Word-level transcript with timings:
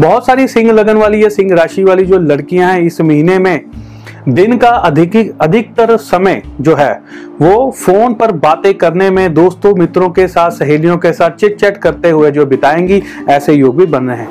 बहुत 0.00 0.26
सारी 0.26 0.48
सिंह 0.48 0.72
लगन 0.72 0.96
वाली 0.96 1.24
या 1.24 1.28
सिंह 1.28 1.54
राशि 1.54 1.84
वाली 1.84 2.04
जो 2.04 2.18
लड़कियाँ 2.18 2.72
हैं 2.72 2.80
इस 2.80 3.00
महीने 3.00 3.38
में, 3.38 3.64
दिन 4.28 4.58
का 4.58 4.68
अधिक, 4.68 5.38
अधिकतर 5.40 5.96
समय 5.96 6.42
जो 6.60 6.74
है, 6.74 7.02
वो 7.42 7.70
फ़ोन 7.70 8.14
पर 8.14 8.32
बातें 8.32 8.74
करने 8.74 9.10
में, 9.10 9.34
दोस्तों 9.34 9.74
मित्रों 9.74 10.10
के 10.10 10.28
साथ, 10.28 10.50
सहेलियों 10.50 10.98
के 10.98 11.12
साथ 11.12 11.30
चिट 11.30 11.60
चैट 11.60 11.76
करते 11.76 12.10
हुए 12.10 12.30
जो 12.30 12.46
बिताएँगी, 12.46 13.02
ऐसे 13.28 13.52
योग 13.52 13.76
भी 13.76 13.86
बन 13.86 14.04
रहे 14.04 14.18
हैं। 14.18 14.28